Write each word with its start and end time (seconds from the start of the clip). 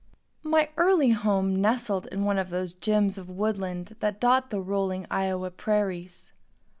My 0.41 0.69
early 0.77 1.11
home 1.11 1.61
nestled 1.61 2.07
in 2.07 2.23
one 2.23 2.39
of 2.39 2.49
those 2.49 2.73
gems 2.73 3.19
of 3.19 3.29
woodland 3.29 3.97
that 3.99 4.19
dot 4.19 4.49
the 4.49 4.59
rolling 4.59 5.05
Iowa 5.11 5.51
prairies. 5.51 6.31